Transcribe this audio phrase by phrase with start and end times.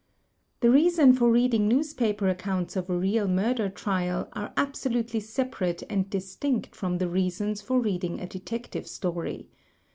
[0.61, 6.09] The reason for reading newspaper accoimts of a real murder trial are absolutely separate and
[6.09, 9.47] distinct from the reasons for reading a Detective Story.